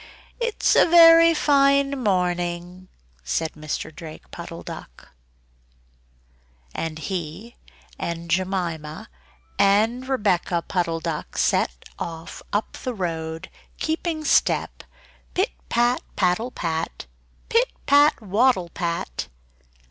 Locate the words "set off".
11.37-12.41